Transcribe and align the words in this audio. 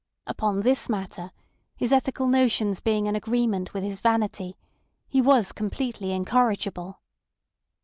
Upon 0.25 0.61
this 0.61 0.89
matter, 0.89 1.31
his 1.77 1.93
ethical 1.93 2.25
notions 2.27 2.79
being 2.79 3.05
in 3.05 3.15
agreement 3.15 3.71
with 3.75 3.83
his 3.83 4.01
vanity, 4.01 4.57
he 5.07 5.21
was 5.21 5.51
completely 5.51 6.11
incorrigible. 6.11 6.99